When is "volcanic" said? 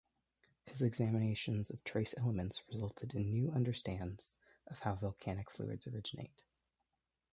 4.95-5.51